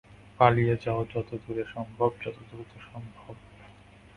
পালিয়ে 0.39 0.75
যাও, 0.83 1.01
যত 1.13 1.29
দূরে 1.43 1.63
সম্ভব, 1.73 2.09
যত 2.23 2.37
দ্রুত 2.49 2.71
সম্ভব! 2.89 3.33